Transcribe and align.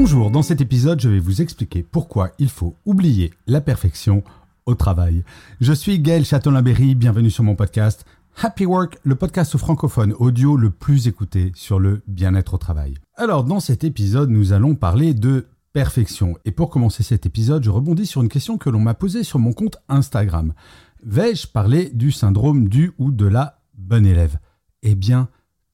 Bonjour, 0.00 0.30
dans 0.30 0.42
cet 0.42 0.60
épisode, 0.60 1.00
je 1.00 1.08
vais 1.08 1.18
vous 1.18 1.42
expliquer 1.42 1.82
pourquoi 1.82 2.30
il 2.38 2.48
faut 2.50 2.76
oublier 2.86 3.34
la 3.48 3.60
perfection 3.60 4.22
au 4.64 4.76
travail. 4.76 5.24
Je 5.60 5.72
suis 5.72 5.98
Gaël 5.98 6.24
Châtelain-Berry, 6.24 6.94
bienvenue 6.94 7.30
sur 7.30 7.42
mon 7.42 7.56
podcast 7.56 8.04
Happy 8.40 8.64
Work, 8.64 9.00
le 9.02 9.16
podcast 9.16 9.56
francophone 9.56 10.12
audio 10.12 10.56
le 10.56 10.70
plus 10.70 11.08
écouté 11.08 11.50
sur 11.56 11.80
le 11.80 12.02
bien-être 12.06 12.54
au 12.54 12.58
travail. 12.58 12.94
Alors, 13.16 13.42
dans 13.42 13.58
cet 13.58 13.82
épisode, 13.82 14.30
nous 14.30 14.52
allons 14.52 14.76
parler 14.76 15.14
de 15.14 15.48
perfection. 15.72 16.36
Et 16.44 16.52
pour 16.52 16.70
commencer 16.70 17.02
cet 17.02 17.26
épisode, 17.26 17.64
je 17.64 17.70
rebondis 17.70 18.06
sur 18.06 18.22
une 18.22 18.28
question 18.28 18.56
que 18.56 18.70
l'on 18.70 18.78
m'a 18.78 18.94
posée 18.94 19.24
sur 19.24 19.40
mon 19.40 19.52
compte 19.52 19.78
Instagram. 19.88 20.54
Vais-je 21.02 21.48
parler 21.48 21.90
du 21.92 22.12
syndrome 22.12 22.68
du 22.68 22.92
ou 22.98 23.10
de 23.10 23.26
la 23.26 23.58
bonne 23.74 24.06
élève? 24.06 24.38
Eh 24.84 24.94
bien, 24.94 25.28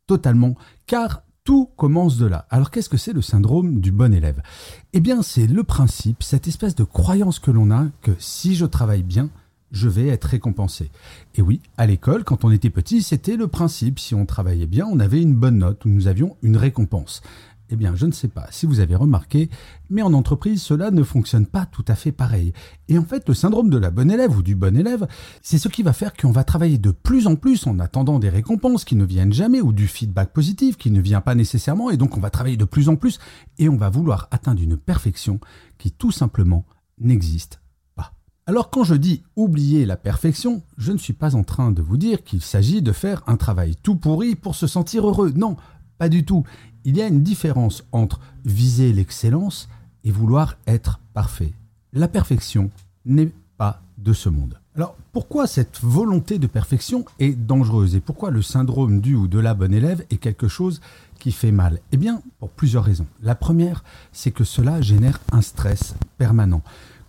totalement, 0.06 0.54
car 0.86 1.23
tout 1.44 1.68
commence 1.76 2.16
de 2.16 2.24
là. 2.24 2.46
Alors 2.48 2.70
qu'est-ce 2.70 2.88
que 2.88 2.96
c'est 2.96 3.12
le 3.12 3.20
syndrome 3.20 3.80
du 3.80 3.92
bon 3.92 4.14
élève? 4.14 4.42
Eh 4.94 5.00
bien, 5.00 5.20
c'est 5.20 5.46
le 5.46 5.62
principe, 5.62 6.22
cette 6.22 6.48
espèce 6.48 6.74
de 6.74 6.84
croyance 6.84 7.38
que 7.38 7.50
l'on 7.50 7.70
a 7.70 7.86
que 8.00 8.12
si 8.18 8.54
je 8.54 8.64
travaille 8.64 9.02
bien, 9.02 9.28
je 9.70 9.88
vais 9.88 10.06
être 10.06 10.24
récompensé. 10.24 10.90
Et 11.34 11.42
oui, 11.42 11.60
à 11.76 11.86
l'école, 11.86 12.24
quand 12.24 12.44
on 12.44 12.50
était 12.50 12.70
petit, 12.70 13.02
c'était 13.02 13.36
le 13.36 13.48
principe. 13.48 13.98
Si 13.98 14.14
on 14.14 14.24
travaillait 14.24 14.66
bien, 14.66 14.86
on 14.90 15.00
avait 15.00 15.20
une 15.20 15.34
bonne 15.34 15.58
note 15.58 15.84
ou 15.84 15.90
nous 15.90 16.06
avions 16.06 16.36
une 16.42 16.56
récompense. 16.56 17.20
Eh 17.70 17.76
bien, 17.76 17.96
je 17.96 18.04
ne 18.04 18.12
sais 18.12 18.28
pas 18.28 18.46
si 18.50 18.66
vous 18.66 18.80
avez 18.80 18.94
remarqué, 18.94 19.48
mais 19.88 20.02
en 20.02 20.12
entreprise, 20.12 20.60
cela 20.60 20.90
ne 20.90 21.02
fonctionne 21.02 21.46
pas 21.46 21.64
tout 21.64 21.84
à 21.88 21.94
fait 21.94 22.12
pareil. 22.12 22.52
Et 22.88 22.98
en 22.98 23.04
fait, 23.04 23.26
le 23.26 23.34
syndrome 23.34 23.70
de 23.70 23.78
la 23.78 23.90
bonne 23.90 24.10
élève 24.10 24.36
ou 24.36 24.42
du 24.42 24.54
bon 24.54 24.76
élève, 24.76 25.06
c'est 25.40 25.56
ce 25.56 25.68
qui 25.68 25.82
va 25.82 25.94
faire 25.94 26.12
qu'on 26.14 26.30
va 26.30 26.44
travailler 26.44 26.76
de 26.76 26.90
plus 26.90 27.26
en 27.26 27.36
plus 27.36 27.66
en 27.66 27.78
attendant 27.78 28.18
des 28.18 28.28
récompenses 28.28 28.84
qui 28.84 28.96
ne 28.96 29.04
viennent 29.04 29.32
jamais 29.32 29.62
ou 29.62 29.72
du 29.72 29.88
feedback 29.88 30.34
positif 30.34 30.76
qui 30.76 30.90
ne 30.90 31.00
vient 31.00 31.22
pas 31.22 31.34
nécessairement. 31.34 31.90
Et 31.90 31.96
donc, 31.96 32.18
on 32.18 32.20
va 32.20 32.28
travailler 32.28 32.58
de 32.58 32.66
plus 32.66 32.90
en 32.90 32.96
plus 32.96 33.18
et 33.58 33.70
on 33.70 33.76
va 33.76 33.88
vouloir 33.88 34.28
atteindre 34.30 34.62
une 34.62 34.76
perfection 34.76 35.40
qui 35.78 35.90
tout 35.90 36.12
simplement 36.12 36.66
n'existe 36.98 37.62
pas. 37.94 38.12
Alors, 38.46 38.68
quand 38.68 38.84
je 38.84 38.94
dis 38.94 39.22
oublier 39.36 39.86
la 39.86 39.96
perfection, 39.96 40.62
je 40.76 40.92
ne 40.92 40.98
suis 40.98 41.14
pas 41.14 41.34
en 41.34 41.44
train 41.44 41.72
de 41.72 41.80
vous 41.80 41.96
dire 41.96 42.24
qu'il 42.24 42.42
s'agit 42.42 42.82
de 42.82 42.92
faire 42.92 43.22
un 43.26 43.36
travail 43.36 43.74
tout 43.82 43.96
pourri 43.96 44.34
pour 44.34 44.54
se 44.54 44.66
sentir 44.66 45.08
heureux. 45.08 45.32
Non, 45.34 45.56
pas 45.96 46.10
du 46.10 46.26
tout 46.26 46.44
il 46.84 46.96
y 46.96 47.02
a 47.02 47.06
une 47.06 47.22
différence 47.22 47.84
entre 47.92 48.20
viser 48.44 48.92
l'excellence 48.92 49.68
et 50.04 50.10
vouloir 50.10 50.56
être 50.66 51.00
parfait. 51.12 51.52
La 51.92 52.08
perfection 52.08 52.70
n'est 53.04 53.32
pas 53.56 53.82
de 53.98 54.12
ce 54.12 54.28
monde. 54.28 54.58
Alors 54.76 54.96
pourquoi 55.12 55.46
cette 55.46 55.78
volonté 55.82 56.38
de 56.38 56.48
perfection 56.48 57.04
est 57.20 57.32
dangereuse 57.32 57.94
et 57.94 58.00
pourquoi 58.00 58.30
le 58.30 58.42
syndrome 58.42 59.00
du 59.00 59.14
ou 59.14 59.28
de 59.28 59.38
la 59.38 59.54
bonne 59.54 59.72
élève 59.72 60.04
est 60.10 60.16
quelque 60.16 60.48
chose 60.48 60.80
qui 61.20 61.30
fait 61.30 61.52
mal? 61.52 61.78
Eh 61.92 61.96
bien 61.96 62.20
pour 62.40 62.50
plusieurs 62.50 62.84
raisons. 62.84 63.06
La 63.22 63.36
première, 63.36 63.84
c'est 64.12 64.32
que 64.32 64.44
cela 64.44 64.80
génère 64.80 65.20
un 65.30 65.42
stress 65.42 65.94
permanent. 66.18 66.62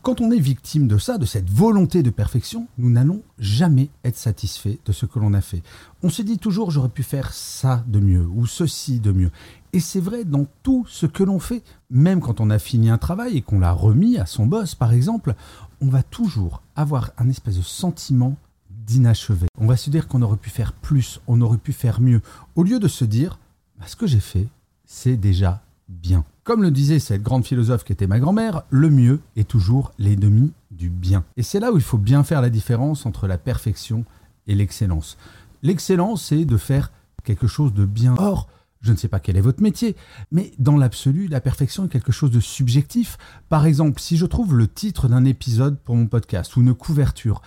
Quand 0.03 0.21
on 0.21 0.29
est 0.29 0.39
victime 0.39 0.87
de 0.87 1.00
ça, 1.00 1.17
de 1.17 1.25
cette 1.25 1.50
volonté 1.50 2.03
de 2.03 2.11
perfection, 2.11 2.67
nous 2.77 2.91
n'allons 2.91 3.23
jamais 3.39 3.89
être 4.03 4.17
satisfaits 4.17 4.77
de 4.85 4.91
ce 4.91 5.07
que 5.07 5.17
l'on 5.17 5.33
a 5.33 5.41
fait. 5.41 5.63
On 6.03 6.09
se 6.09 6.21
dit 6.21 6.38
toujours 6.38 6.69
j'aurais 6.69 6.89
pu 6.89 7.01
faire 7.01 7.33
ça 7.33 7.83
de 7.88 8.00
mieux 8.00 8.27
ou 8.27 8.45
ceci 8.45 9.00
de 9.00 9.11
mieux. 9.11 9.31
Et 9.75 9.81
c'est 9.81 10.00
vrai 10.00 10.24
dans 10.24 10.46
tout 10.63 10.86
ce 10.88 11.06
que 11.06 11.22
l'on 11.22 11.38
fait. 11.38 11.62
Même 11.90 12.22
quand 12.22 12.40
on 12.40 12.50
a 12.50 12.59
fini 12.59 12.90
un 12.90 12.97
travail 12.97 13.36
et 13.36 13.41
qu'on 13.41 13.59
l'a 13.59 13.74
remis 13.74 14.18
à 14.18 14.25
son 14.25 14.46
boss, 14.46 14.74
par 14.74 14.94
exemple, 14.94 15.36
on 15.81 15.90
va 15.90 16.02
toujours 16.02 16.62
avoir 16.78 17.12
un 17.18 17.28
espèce 17.30 17.58
de 17.58 17.62
sentiment 17.62 18.38
d'inachevé. 18.69 19.47
On 19.59 19.68
va 19.68 19.75
se 19.75 19.90
dire 19.90 20.08
qu'on 20.08 20.22
aurait 20.22 20.38
pu 20.38 20.50
faire 20.50 20.72
plus, 20.72 21.19
on 21.28 21.41
aurait 21.41 21.58
pu 21.58 21.74
faire 21.74 22.00
mieux, 22.00 22.22
au 22.56 22.63
lieu 22.63 22.80
de 22.80 22.88
se 22.88 23.03
dire 23.03 23.38
bah, 23.78 23.84
ce 23.86 23.97
que 23.97 24.08
j'ai 24.08 24.22
fait, 24.22 24.47
c'est 24.86 25.18
déjà 25.18 25.62
bien. 25.90 26.24
Comme 26.46 26.62
le 26.62 26.72
disait 26.72 27.00
cette 27.00 27.22
grande 27.22 27.44
philosophe 27.44 27.84
qui 27.84 27.92
était 27.92 28.07
ma 28.07 28.22
grand-mère, 28.22 28.63
le 28.69 28.90
mieux 28.90 29.19
est 29.36 29.46
toujours 29.46 29.92
l'ennemi 30.00 30.53
du 30.72 30.88
bien. 30.88 31.25
Et 31.36 31.44
c'est 31.44 31.59
là 31.59 31.74
où 31.74 31.75
il 31.75 31.84
faut 31.84 31.97
bien 31.97 32.24
faire 32.24 32.42
la 32.42 32.50
différence 32.50 33.06
entre 33.06 33.28
la 33.28 33.38
perfection 33.38 34.06
et 34.47 34.56
l'excellence. 34.56 35.18
L'excellence, 35.63 36.24
c'est 36.24 36.46
de 36.46 36.56
faire 36.56 36.94
quelque 37.25 37.47
chose 37.47 37.74
de 37.74 37.84
bien. 37.84 38.16
Or, 38.18 38.47
je 38.85 38.91
ne 38.91 38.97
sais 38.97 39.07
pas 39.07 39.19
quel 39.19 39.35
est 39.35 39.41
votre 39.41 39.63
métier, 39.63 39.96
mais 40.31 40.53
dans 40.59 40.78
l'absolu, 40.78 41.28
la 41.28 41.41
perfection 41.41 41.85
est 41.85 41.90
quelque 41.90 42.12
chose 42.12 42.31
de 42.31 42.40
subjectif. 42.40 43.18
Par 43.50 43.66
exemple, 43.66 44.00
si 44.00 44.16
je 44.16 44.25
trouve 44.25 44.56
le 44.56 44.68
titre 44.68 45.07
d'un 45.07 45.25
épisode 45.25 45.79
pour 45.79 45.96
mon 45.96 46.06
podcast 46.06 46.56
ou 46.56 46.62
une 46.62 46.75
couverture, 46.75 47.41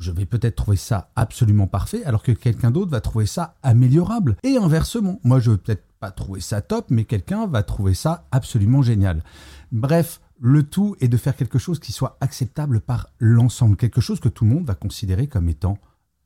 je 0.00 0.10
vais 0.10 0.26
peut-être 0.26 0.56
trouver 0.56 0.76
ça 0.76 1.10
absolument 1.14 1.68
parfait, 1.68 2.04
alors 2.04 2.22
que 2.22 2.32
quelqu'un 2.32 2.72
d'autre 2.72 2.90
va 2.90 3.00
trouver 3.00 3.26
ça 3.26 3.54
améliorable. 3.62 4.36
Et 4.42 4.56
inversement, 4.56 5.20
moi 5.22 5.38
je 5.38 5.52
vais 5.52 5.58
peut-être 5.58 5.84
pas 6.00 6.10
trouver 6.10 6.40
ça 6.40 6.60
top, 6.60 6.86
mais 6.90 7.04
quelqu'un 7.04 7.46
va 7.46 7.62
trouver 7.62 7.94
ça 7.94 8.26
absolument 8.32 8.82
génial. 8.82 9.22
Bref, 9.70 10.20
le 10.40 10.62
tout 10.64 10.96
est 11.00 11.08
de 11.08 11.16
faire 11.18 11.36
quelque 11.36 11.58
chose 11.58 11.78
qui 11.78 11.92
soit 11.92 12.16
acceptable 12.20 12.80
par 12.80 13.10
l'ensemble, 13.18 13.76
quelque 13.76 14.00
chose 14.00 14.18
que 14.18 14.30
tout 14.30 14.44
le 14.44 14.50
monde 14.50 14.66
va 14.66 14.74
considérer 14.74 15.28
comme 15.28 15.48
étant 15.48 15.78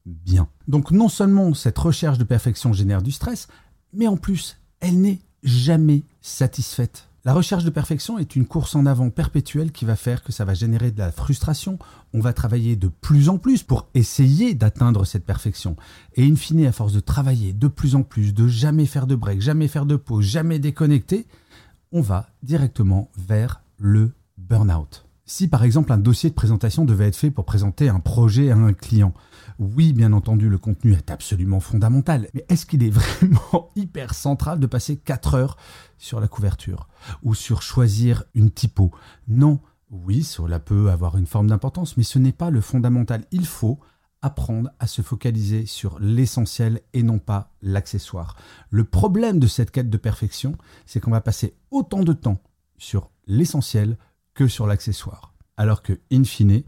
bien. 0.07 0.49
Donc 0.69 0.91
non 0.91 1.09
seulement 1.09 1.53
cette 1.55 1.79
recherche 1.79 2.19
de 2.19 2.25
perfection 2.25 2.73
génère 2.73 3.03
du 3.03 3.11
stress, 3.11 3.49
mais 3.94 4.06
en 4.06 4.16
plus, 4.16 4.59
elle 4.81 5.00
n'est 5.00 5.21
jamais 5.43 6.03
satisfaite. 6.21 7.09
La 7.27 7.32
recherche 7.32 7.65
de 7.65 7.71
perfection 7.71 8.19
est 8.19 8.37
une 8.37 8.44
course 8.44 8.75
en 8.75 8.84
avant 8.84 9.09
perpétuelle 9.09 9.72
qui 9.72 9.87
va 9.87 9.97
faire 9.97 10.22
que 10.22 10.31
ça 10.31 10.44
va 10.44 10.53
générer 10.53 10.91
de 10.91 10.99
la 10.99 11.10
frustration. 11.10 11.78
On 12.12 12.21
va 12.21 12.34
travailler 12.34 12.77
de 12.77 12.88
plus 12.88 13.31
en 13.31 13.38
plus 13.38 13.62
pour 13.62 13.88
essayer 13.94 14.53
d'atteindre 14.53 15.06
cette 15.06 15.25
perfection. 15.25 15.75
Et 16.16 16.27
in 16.27 16.37
fine, 16.37 16.66
à 16.66 16.72
force 16.72 16.93
de 16.93 17.00
travailler 17.00 17.55
de 17.55 17.69
plus 17.69 17.94
en 17.94 18.03
plus, 18.03 18.34
de 18.34 18.47
jamais 18.47 18.84
faire 18.84 19.06
de 19.06 19.15
break, 19.15 19.41
jamais 19.41 19.69
faire 19.69 19.87
de 19.87 19.97
pause, 19.97 20.26
jamais 20.26 20.59
déconnecter, 20.59 21.26
on 21.93 22.03
va 22.03 22.28
directement 22.43 23.11
vers 23.16 23.62
le 23.78 24.12
burn-out. 24.37 25.04
Si 25.27 25.49
par 25.49 25.65
exemple 25.65 25.91
un 25.91 25.99
dossier 25.99 26.29
de 26.29 26.35
présentation 26.35 26.85
devait 26.85 27.07
être 27.09 27.17
fait 27.17 27.31
pour 27.31 27.47
présenter 27.47 27.89
un 27.89 28.01
projet 28.01 28.51
à 28.51 28.57
un 28.57 28.75
client, 28.75 29.15
oui, 29.59 29.95
bien 29.95 30.12
entendu, 30.12 30.51
le 30.51 30.59
contenu 30.59 30.93
est 30.93 31.11
absolument 31.11 31.61
fondamental, 31.61 32.29
mais 32.35 32.45
est-ce 32.51 32.67
qu'il 32.67 32.83
est 32.83 32.91
vraiment 32.91 33.71
hyper 33.77 34.12
central 34.12 34.61
de 34.61 34.67
passer 34.67 34.99
4 34.99 35.35
heures 35.35 35.57
sur 35.97 36.21
la 36.21 36.29
couverture 36.29 36.89
ou 37.23 37.35
sur 37.35 37.62
choisir 37.62 38.25
une 38.35 38.51
typo? 38.51 38.91
Non, 39.27 39.61
oui, 39.91 40.25
cela 40.25 40.61
peut 40.61 40.91
avoir 40.91 41.17
une 41.17 41.27
forme 41.27 41.47
d'importance, 41.47 41.97
mais 41.97 42.03
ce 42.03 42.19
n'est 42.19 42.33
pas 42.33 42.51
le 42.51 42.61
fondamental. 42.61 43.25
Il 43.31 43.47
faut 43.47 43.79
apprendre 44.21 44.71
à 44.79 44.87
se 44.87 45.01
focaliser 45.01 45.65
sur 45.65 45.99
l'essentiel 46.01 46.81
et 46.93 47.03
non 47.03 47.19
pas 47.19 47.53
l'accessoire. 47.62 48.37
Le 48.71 48.85
problème 48.85 49.39
de 49.39 49.47
cette 49.47 49.71
quête 49.71 49.91
de 49.91 49.97
perfection, 49.97 50.56
c'est 50.85 51.01
qu'on 51.01 51.11
va 51.11 51.21
passer 51.21 51.56
autant 51.71 52.03
de 52.03 52.12
temps 52.12 52.43
sur 52.77 53.11
l'essentiel 53.27 53.97
que 54.34 54.49
sur 54.49 54.67
l'accessoire. 54.67 55.34
Alors 55.56 55.83
que, 55.83 56.00
in 56.12 56.25
fine, 56.25 56.62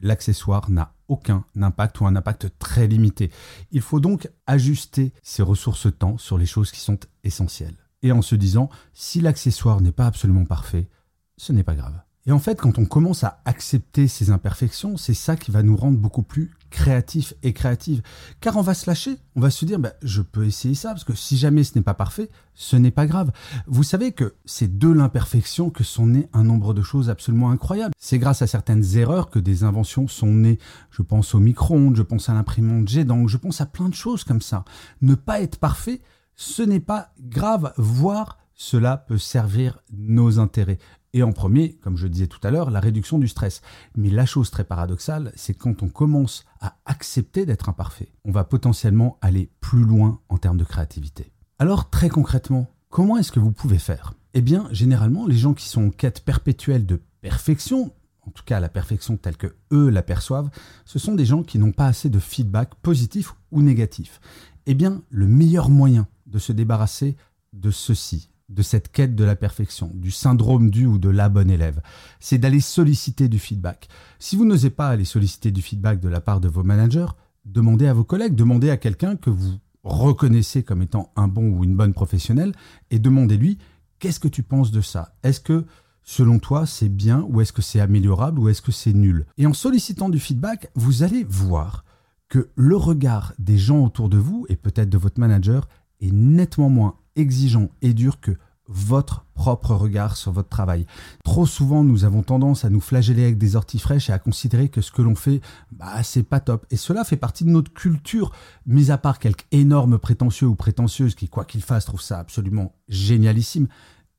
l'accessoire 0.00 0.70
n'a 0.70 0.94
aucun 1.08 1.44
impact 1.60 2.00
ou 2.00 2.06
un 2.06 2.16
impact 2.16 2.58
très 2.58 2.86
limité. 2.86 3.30
Il 3.70 3.82
faut 3.82 4.00
donc 4.00 4.30
ajuster 4.46 5.12
ses 5.22 5.42
ressources 5.42 5.88
temps 5.98 6.18
sur 6.18 6.38
les 6.38 6.46
choses 6.46 6.70
qui 6.70 6.80
sont 6.80 6.98
essentielles. 7.24 7.76
Et 8.02 8.12
en 8.12 8.22
se 8.22 8.34
disant, 8.34 8.70
si 8.94 9.20
l'accessoire 9.20 9.80
n'est 9.80 9.92
pas 9.92 10.06
absolument 10.06 10.46
parfait, 10.46 10.88
ce 11.36 11.52
n'est 11.52 11.64
pas 11.64 11.74
grave. 11.74 12.00
Et 12.26 12.32
en 12.32 12.38
fait, 12.38 12.60
quand 12.60 12.78
on 12.78 12.84
commence 12.84 13.24
à 13.24 13.40
accepter 13.46 14.06
ces 14.06 14.30
imperfections, 14.30 14.96
c'est 14.96 15.14
ça 15.14 15.36
qui 15.36 15.50
va 15.50 15.62
nous 15.62 15.76
rendre 15.76 15.96
beaucoup 15.96 16.22
plus 16.22 16.50
créatifs 16.70 17.34
et 17.42 17.52
créatives. 17.52 18.02
Car 18.40 18.56
on 18.56 18.62
va 18.62 18.74
se 18.74 18.88
lâcher, 18.88 19.16
on 19.36 19.40
va 19.40 19.50
se 19.50 19.64
dire, 19.64 19.78
bah, 19.78 19.94
je 20.02 20.22
peux 20.22 20.44
essayer 20.44 20.74
ça, 20.74 20.90
parce 20.90 21.04
que 21.04 21.14
si 21.14 21.36
jamais 21.36 21.64
ce 21.64 21.76
n'est 21.76 21.82
pas 21.82 21.94
parfait, 21.94 22.30
ce 22.54 22.76
n'est 22.76 22.90
pas 22.90 23.06
grave. 23.06 23.32
Vous 23.66 23.82
savez 23.82 24.12
que 24.12 24.34
c'est 24.44 24.78
de 24.78 24.88
l'imperfection 24.88 25.70
que 25.70 25.82
sont 25.82 26.06
nées 26.06 26.28
un 26.32 26.44
nombre 26.44 26.74
de 26.74 26.82
choses 26.82 27.10
absolument 27.10 27.50
incroyables. 27.50 27.94
C'est 27.98 28.18
grâce 28.18 28.42
à 28.42 28.46
certaines 28.46 28.96
erreurs 28.96 29.30
que 29.30 29.38
des 29.38 29.64
inventions 29.64 30.06
sont 30.06 30.32
nées. 30.32 30.58
Je 30.90 31.02
pense 31.02 31.34
au 31.34 31.40
micro-ondes, 31.40 31.96
je 31.96 32.02
pense 32.02 32.28
à 32.28 32.34
l'imprimante 32.34 32.88
jet 32.88 33.06
je 33.26 33.36
pense 33.38 33.60
à 33.60 33.66
plein 33.66 33.88
de 33.88 33.94
choses 33.94 34.24
comme 34.24 34.42
ça. 34.42 34.64
Ne 35.00 35.14
pas 35.14 35.40
être 35.40 35.58
parfait, 35.58 36.00
ce 36.36 36.62
n'est 36.62 36.80
pas 36.80 37.12
grave, 37.18 37.72
voire 37.76 38.38
cela 38.54 38.98
peut 38.98 39.18
servir 39.18 39.78
nos 39.90 40.38
intérêts. 40.38 40.78
Et 41.12 41.22
en 41.22 41.32
premier, 41.32 41.74
comme 41.82 41.96
je 41.96 42.06
disais 42.06 42.28
tout 42.28 42.38
à 42.44 42.50
l'heure, 42.50 42.70
la 42.70 42.80
réduction 42.80 43.18
du 43.18 43.26
stress. 43.26 43.62
Mais 43.96 44.10
la 44.10 44.26
chose 44.26 44.50
très 44.50 44.64
paradoxale, 44.64 45.32
c'est 45.34 45.54
quand 45.54 45.82
on 45.82 45.88
commence 45.88 46.44
à 46.60 46.76
accepter 46.84 47.46
d'être 47.46 47.68
imparfait, 47.68 48.12
on 48.24 48.30
va 48.30 48.44
potentiellement 48.44 49.18
aller 49.20 49.50
plus 49.60 49.84
loin 49.84 50.20
en 50.28 50.38
termes 50.38 50.56
de 50.56 50.64
créativité. 50.64 51.32
Alors 51.58 51.90
très 51.90 52.08
concrètement, 52.08 52.70
comment 52.88 53.16
est-ce 53.16 53.32
que 53.32 53.40
vous 53.40 53.52
pouvez 53.52 53.78
faire? 53.78 54.14
Eh 54.34 54.40
bien, 54.40 54.68
généralement, 54.70 55.26
les 55.26 55.36
gens 55.36 55.54
qui 55.54 55.68
sont 55.68 55.88
en 55.88 55.90
quête 55.90 56.24
perpétuelle 56.24 56.86
de 56.86 57.02
perfection, 57.20 57.92
en 58.22 58.30
tout 58.30 58.44
cas 58.44 58.60
la 58.60 58.68
perfection 58.68 59.16
telle 59.16 59.36
que 59.36 59.56
eux 59.72 59.90
l'aperçoivent, 59.90 60.50
ce 60.84 61.00
sont 61.00 61.16
des 61.16 61.26
gens 61.26 61.42
qui 61.42 61.58
n'ont 61.58 61.72
pas 61.72 61.86
assez 61.86 62.08
de 62.08 62.20
feedback 62.20 62.76
positif 62.76 63.34
ou 63.50 63.62
négatif. 63.62 64.20
Eh 64.66 64.74
bien, 64.74 65.02
le 65.10 65.26
meilleur 65.26 65.68
moyen 65.68 66.06
de 66.26 66.38
se 66.38 66.52
débarrasser 66.52 67.16
de 67.52 67.72
ceci, 67.72 68.30
de 68.50 68.62
cette 68.62 68.90
quête 68.90 69.14
de 69.14 69.24
la 69.24 69.36
perfection, 69.36 69.90
du 69.94 70.10
syndrome 70.10 70.70
du 70.70 70.84
ou 70.84 70.98
de 70.98 71.08
la 71.08 71.28
bonne 71.28 71.50
élève, 71.50 71.80
c'est 72.18 72.38
d'aller 72.38 72.60
solliciter 72.60 73.28
du 73.28 73.38
feedback. 73.38 73.88
Si 74.18 74.36
vous 74.36 74.44
n'osez 74.44 74.70
pas 74.70 74.88
aller 74.88 75.04
solliciter 75.04 75.52
du 75.52 75.62
feedback 75.62 76.00
de 76.00 76.08
la 76.08 76.20
part 76.20 76.40
de 76.40 76.48
vos 76.48 76.64
managers, 76.64 77.06
demandez 77.44 77.86
à 77.86 77.94
vos 77.94 78.04
collègues, 78.04 78.34
demandez 78.34 78.70
à 78.70 78.76
quelqu'un 78.76 79.16
que 79.16 79.30
vous 79.30 79.54
reconnaissez 79.84 80.62
comme 80.62 80.82
étant 80.82 81.12
un 81.16 81.28
bon 81.28 81.48
ou 81.50 81.64
une 81.64 81.76
bonne 81.76 81.94
professionnelle 81.94 82.52
et 82.90 82.98
demandez-lui 82.98 83.58
qu'est-ce 83.98 84.20
que 84.20 84.28
tu 84.28 84.42
penses 84.42 84.72
de 84.72 84.80
ça? 84.80 85.14
Est-ce 85.22 85.40
que 85.40 85.64
selon 86.02 86.38
toi 86.38 86.66
c'est 86.66 86.88
bien 86.88 87.24
ou 87.28 87.40
est-ce 87.40 87.52
que 87.52 87.62
c'est 87.62 87.80
améliorable 87.80 88.40
ou 88.40 88.48
est-ce 88.48 88.62
que 88.62 88.72
c'est 88.72 88.92
nul? 88.92 89.26
Et 89.38 89.46
en 89.46 89.54
sollicitant 89.54 90.08
du 90.08 90.18
feedback, 90.18 90.70
vous 90.74 91.02
allez 91.02 91.24
voir 91.24 91.84
que 92.28 92.50
le 92.56 92.76
regard 92.76 93.32
des 93.38 93.58
gens 93.58 93.84
autour 93.84 94.08
de 94.08 94.18
vous 94.18 94.44
et 94.48 94.56
peut-être 94.56 94.90
de 94.90 94.98
votre 94.98 95.20
manager 95.20 95.68
est 96.00 96.12
nettement 96.12 96.68
moins 96.68 96.96
exigeant 97.16 97.70
et 97.82 97.94
dur 97.94 98.20
que 98.20 98.36
votre 98.70 99.24
propre 99.34 99.74
regard 99.74 100.16
sur 100.16 100.30
votre 100.30 100.48
travail. 100.48 100.86
Trop 101.24 101.44
souvent, 101.44 101.82
nous 101.82 102.04
avons 102.04 102.22
tendance 102.22 102.64
à 102.64 102.70
nous 102.70 102.80
flageller 102.80 103.24
avec 103.24 103.36
des 103.36 103.56
orties 103.56 103.80
fraîches 103.80 104.10
et 104.10 104.12
à 104.12 104.20
considérer 104.20 104.68
que 104.68 104.80
ce 104.80 104.92
que 104.92 105.02
l'on 105.02 105.16
fait, 105.16 105.40
bah, 105.72 106.02
c'est 106.04 106.22
pas 106.22 106.38
top. 106.38 106.66
Et 106.70 106.76
cela 106.76 107.02
fait 107.02 107.16
partie 107.16 107.44
de 107.44 107.50
notre 107.50 107.72
culture, 107.72 108.30
mis 108.66 108.92
à 108.92 108.98
part 108.98 109.18
quelques 109.18 109.46
énormes 109.50 109.98
prétentieux 109.98 110.46
ou 110.46 110.54
prétentieuses 110.54 111.16
qui, 111.16 111.28
quoi 111.28 111.44
qu'ils 111.44 111.62
fassent, 111.62 111.86
trouvent 111.86 112.00
ça 112.00 112.20
absolument 112.20 112.72
génialissime. 112.88 113.66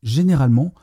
Généralement, 0.03 0.73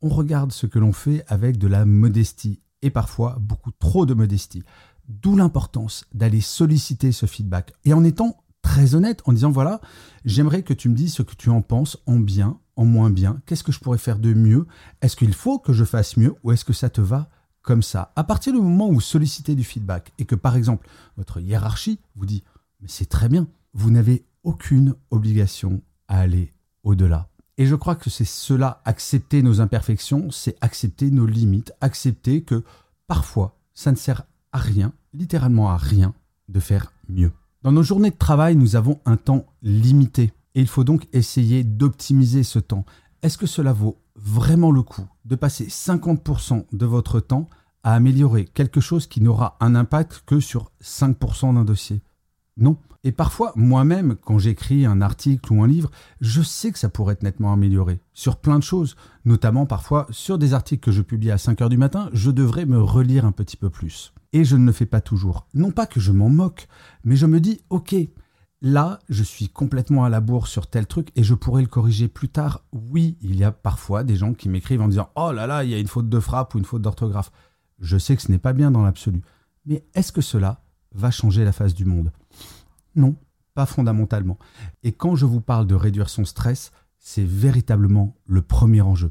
on 0.00 0.08
regarde 0.08 0.52
ce 0.52 0.66
que 0.66 0.78
l'on 0.78 0.92
fait 0.92 1.24
avec 1.26 1.58
de 1.58 1.66
la 1.66 1.84
modestie 1.84 2.60
et 2.82 2.90
parfois 2.90 3.36
beaucoup 3.40 3.72
trop 3.72 4.06
de 4.06 4.14
modestie. 4.14 4.62
D'où 5.08 5.36
l'importance 5.36 6.04
d'aller 6.14 6.40
solliciter 6.40 7.10
ce 7.10 7.26
feedback 7.26 7.72
et 7.84 7.94
en 7.94 8.04
étant 8.04 8.36
très 8.62 8.94
honnête 8.94 9.22
en 9.24 9.32
disant 9.32 9.50
voilà, 9.50 9.80
j'aimerais 10.24 10.62
que 10.62 10.74
tu 10.74 10.88
me 10.88 10.94
dises 10.94 11.14
ce 11.14 11.22
que 11.22 11.34
tu 11.34 11.50
en 11.50 11.62
penses 11.62 11.98
en 12.06 12.18
bien, 12.18 12.58
en 12.76 12.84
moins 12.84 13.10
bien, 13.10 13.40
qu'est-ce 13.46 13.64
que 13.64 13.72
je 13.72 13.80
pourrais 13.80 13.98
faire 13.98 14.18
de 14.18 14.32
mieux, 14.32 14.66
est-ce 15.02 15.16
qu'il 15.16 15.34
faut 15.34 15.58
que 15.58 15.72
je 15.72 15.84
fasse 15.84 16.16
mieux 16.16 16.34
ou 16.42 16.52
est-ce 16.52 16.64
que 16.64 16.72
ça 16.72 16.90
te 16.90 17.00
va 17.00 17.28
comme 17.62 17.82
ça? 17.82 18.12
À 18.16 18.24
partir 18.24 18.52
du 18.52 18.60
moment 18.60 18.88
où 18.88 18.94
vous 18.94 19.00
sollicitez 19.00 19.54
du 19.54 19.64
feedback 19.64 20.12
et 20.18 20.24
que 20.24 20.34
par 20.34 20.56
exemple 20.56 20.88
votre 21.16 21.40
hiérarchie 21.40 22.00
vous 22.16 22.26
dit 22.26 22.44
mais 22.80 22.88
c'est 22.88 23.08
très 23.08 23.28
bien, 23.28 23.48
vous 23.74 23.90
n'avez 23.90 24.24
aucune 24.44 24.94
obligation 25.10 25.82
à 26.06 26.20
aller 26.20 26.52
au-delà. 26.84 27.28
Et 27.56 27.66
je 27.66 27.74
crois 27.74 27.96
que 27.96 28.08
c'est 28.08 28.24
cela, 28.24 28.80
accepter 28.84 29.42
nos 29.42 29.60
imperfections, 29.60 30.30
c'est 30.30 30.56
accepter 30.60 31.10
nos 31.10 31.26
limites, 31.26 31.72
accepter 31.80 32.42
que 32.42 32.62
parfois 33.08 33.58
ça 33.74 33.90
ne 33.90 33.96
sert 33.96 34.24
à 34.52 34.58
rien, 34.58 34.92
littéralement 35.12 35.70
à 35.70 35.76
rien, 35.76 36.14
de 36.48 36.60
faire 36.60 36.92
mieux. 37.08 37.32
Dans 37.62 37.72
nos 37.72 37.82
journées 37.82 38.10
de 38.10 38.16
travail, 38.16 38.54
nous 38.54 38.76
avons 38.76 39.00
un 39.04 39.16
temps 39.16 39.46
limité 39.62 40.32
et 40.54 40.60
il 40.60 40.68
faut 40.68 40.84
donc 40.84 41.08
essayer 41.12 41.64
d'optimiser 41.64 42.44
ce 42.44 42.60
temps. 42.60 42.84
Est-ce 43.22 43.36
que 43.36 43.46
cela 43.46 43.72
vaut 43.72 44.00
vraiment 44.14 44.70
le 44.70 44.82
coup 44.82 45.06
de 45.24 45.34
passer 45.34 45.66
50% 45.66 46.66
de 46.70 46.86
votre 46.86 47.18
temps 47.18 47.48
à 47.82 47.94
améliorer 47.94 48.44
quelque 48.44 48.80
chose 48.80 49.08
qui 49.08 49.20
n'aura 49.20 49.56
un 49.58 49.74
impact 49.74 50.22
que 50.24 50.38
sur 50.38 50.70
5% 50.82 51.54
d'un 51.54 51.64
dossier? 51.64 52.00
Non. 52.56 52.76
Et 53.04 53.12
parfois, 53.12 53.52
moi-même, 53.54 54.16
quand 54.16 54.38
j'écris 54.38 54.84
un 54.84 55.00
article 55.00 55.52
ou 55.52 55.62
un 55.62 55.68
livre, 55.68 55.90
je 56.20 56.42
sais 56.42 56.72
que 56.72 56.78
ça 56.78 56.88
pourrait 56.88 57.14
être 57.14 57.22
nettement 57.22 57.52
amélioré 57.52 58.00
sur 58.12 58.36
plein 58.36 58.58
de 58.58 58.64
choses, 58.64 58.96
notamment 59.24 59.66
parfois 59.66 60.06
sur 60.10 60.36
des 60.36 60.52
articles 60.52 60.84
que 60.84 60.90
je 60.90 61.02
publie 61.02 61.30
à 61.30 61.38
5 61.38 61.62
heures 61.62 61.68
du 61.68 61.76
matin, 61.76 62.10
je 62.12 62.30
devrais 62.30 62.66
me 62.66 62.82
relire 62.82 63.24
un 63.24 63.32
petit 63.32 63.56
peu 63.56 63.70
plus 63.70 64.12
et 64.32 64.44
je 64.44 64.56
ne 64.56 64.66
le 64.66 64.72
fais 64.72 64.86
pas 64.86 65.00
toujours. 65.00 65.46
Non 65.54 65.70
pas 65.70 65.86
que 65.86 66.00
je 66.00 66.12
m'en 66.12 66.28
moque, 66.28 66.68
mais 67.04 67.16
je 67.16 67.26
me 67.26 67.40
dis, 67.40 67.60
ok, 67.70 67.94
là, 68.60 68.98
je 69.08 69.22
suis 69.22 69.48
complètement 69.48 70.04
à 70.04 70.08
la 70.08 70.20
bourre 70.20 70.48
sur 70.48 70.66
tel 70.66 70.86
truc 70.86 71.10
et 71.16 71.22
je 71.22 71.34
pourrais 71.34 71.62
le 71.62 71.68
corriger 71.68 72.08
plus 72.08 72.28
tard. 72.28 72.64
Oui, 72.72 73.16
il 73.20 73.36
y 73.36 73.44
a 73.44 73.52
parfois 73.52 74.04
des 74.04 74.16
gens 74.16 74.34
qui 74.34 74.48
m'écrivent 74.48 74.82
en 74.82 74.88
disant, 74.88 75.10
oh 75.16 75.32
là 75.32 75.46
là, 75.46 75.64
il 75.64 75.70
y 75.70 75.74
a 75.74 75.78
une 75.78 75.86
faute 75.86 76.08
de 76.08 76.20
frappe 76.20 76.54
ou 76.54 76.58
une 76.58 76.64
faute 76.64 76.82
d'orthographe. 76.82 77.30
Je 77.80 77.96
sais 77.96 78.16
que 78.16 78.22
ce 78.22 78.30
n'est 78.30 78.38
pas 78.38 78.52
bien 78.52 78.70
dans 78.70 78.82
l'absolu. 78.82 79.22
Mais 79.66 79.84
est-ce 79.94 80.12
que 80.12 80.20
cela 80.20 80.62
va 80.94 81.10
changer 81.10 81.44
la 81.44 81.52
face 81.52 81.74
du 81.74 81.84
monde? 81.84 82.10
Non, 82.98 83.16
pas 83.54 83.66
fondamentalement. 83.66 84.38
Et 84.82 84.92
quand 84.92 85.16
je 85.16 85.24
vous 85.24 85.40
parle 85.40 85.66
de 85.66 85.74
réduire 85.74 86.10
son 86.10 86.24
stress, 86.24 86.72
c'est 86.98 87.24
véritablement 87.24 88.16
le 88.26 88.42
premier 88.42 88.82
enjeu. 88.82 89.10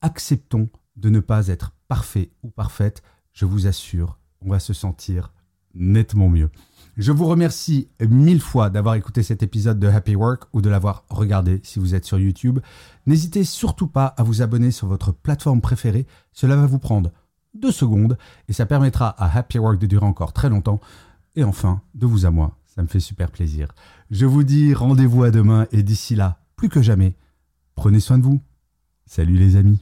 Acceptons 0.00 0.70
de 0.96 1.10
ne 1.10 1.20
pas 1.20 1.48
être 1.48 1.72
parfait 1.88 2.30
ou 2.42 2.50
parfaite. 2.50 3.02
Je 3.32 3.44
vous 3.44 3.66
assure 3.66 4.18
on 4.44 4.50
va 4.50 4.60
se 4.60 4.72
sentir 4.72 5.32
nettement 5.74 6.28
mieux. 6.28 6.50
Je 6.96 7.10
vous 7.10 7.26
remercie 7.26 7.88
mille 8.00 8.40
fois 8.40 8.70
d'avoir 8.70 8.94
écouté 8.94 9.24
cet 9.24 9.42
épisode 9.42 9.80
de 9.80 9.88
Happy 9.88 10.14
Work 10.14 10.44
ou 10.52 10.60
de 10.60 10.70
l'avoir 10.70 11.04
regardé 11.08 11.60
si 11.64 11.80
vous 11.80 11.96
êtes 11.96 12.04
sur 12.04 12.18
YouTube. 12.18 12.60
N'hésitez 13.06 13.42
surtout 13.42 13.88
pas 13.88 14.06
à 14.06 14.22
vous 14.22 14.42
abonner 14.42 14.70
sur 14.70 14.86
votre 14.86 15.10
plateforme 15.10 15.60
préférée. 15.60 16.06
Cela 16.32 16.54
va 16.54 16.66
vous 16.66 16.78
prendre 16.78 17.10
deux 17.54 17.72
secondes 17.72 18.16
et 18.48 18.52
ça 18.52 18.66
permettra 18.66 19.08
à 19.08 19.36
Happy 19.36 19.58
Work 19.58 19.80
de 19.80 19.86
durer 19.86 20.06
encore 20.06 20.32
très 20.32 20.48
longtemps. 20.48 20.80
Et 21.34 21.42
enfin, 21.42 21.80
de 21.94 22.06
vous 22.06 22.26
à 22.26 22.30
moi, 22.30 22.56
ça 22.74 22.82
me 22.82 22.88
fait 22.88 23.00
super 23.00 23.30
plaisir. 23.30 23.68
Je 24.10 24.26
vous 24.26 24.42
dis 24.42 24.74
rendez-vous 24.74 25.22
à 25.22 25.30
demain 25.30 25.66
et 25.70 25.82
d'ici 25.82 26.16
là, 26.16 26.40
plus 26.56 26.68
que 26.68 26.82
jamais, 26.82 27.14
prenez 27.76 28.00
soin 28.00 28.18
de 28.18 28.24
vous. 28.24 28.42
Salut 29.06 29.36
les 29.36 29.56
amis. 29.56 29.80